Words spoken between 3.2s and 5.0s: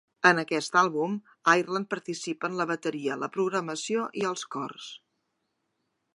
la programació i els cors.